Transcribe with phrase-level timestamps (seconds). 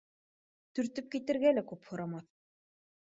[0.79, 2.27] Төртөп китергә лә күп һорамаҫ